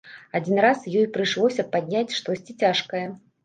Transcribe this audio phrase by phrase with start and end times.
[0.37, 3.09] Адзін раз ёй прыйшлося падняць штосьці цяжкае.